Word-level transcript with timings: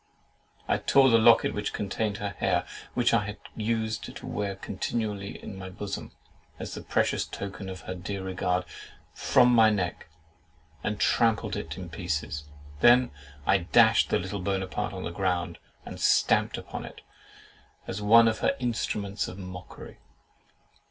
I 0.67 0.77
tore 0.79 1.11
the 1.11 1.19
locket 1.19 1.53
which 1.53 1.73
contained 1.73 2.17
her 2.17 2.31
hair 2.39 2.61
(and 2.61 2.67
which 2.95 3.13
I 3.13 3.37
used 3.55 4.15
to 4.15 4.25
wear 4.25 4.55
continually 4.55 5.37
in 5.43 5.55
my 5.55 5.69
bosom, 5.69 6.11
as 6.57 6.73
the 6.73 6.81
precious 6.81 7.23
token 7.23 7.69
of 7.69 7.81
her 7.81 7.93
dear 7.93 8.23
regard) 8.23 8.65
from 9.13 9.53
my 9.53 9.69
neck, 9.69 10.07
and 10.83 10.99
trampled 10.99 11.55
it 11.55 11.77
in 11.77 11.87
pieces. 11.89 12.45
I 12.81 12.81
then 12.81 13.11
dashed 13.71 14.09
the 14.09 14.17
little 14.17 14.41
Buonaparte 14.41 14.91
on 14.93 15.03
the 15.03 15.11
ground, 15.11 15.59
and 15.85 15.99
stamped 16.01 16.57
upon 16.57 16.83
it, 16.83 17.01
as 17.87 18.01
one 18.01 18.27
of 18.27 18.39
her 18.39 18.55
instruments 18.59 19.27
of 19.27 19.37
mockery. 19.37 19.99